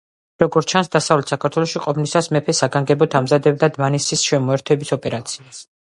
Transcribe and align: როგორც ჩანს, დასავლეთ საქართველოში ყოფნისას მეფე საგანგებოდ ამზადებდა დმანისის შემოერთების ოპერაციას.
როგორც 0.43 0.71
ჩანს, 0.71 0.87
დასავლეთ 0.95 1.33
საქართველოში 1.33 1.83
ყოფნისას 1.85 2.31
მეფე 2.37 2.57
საგანგებოდ 2.63 3.19
ამზადებდა 3.21 3.73
დმანისის 3.79 4.29
შემოერთების 4.31 5.01
ოპერაციას. 5.03 5.67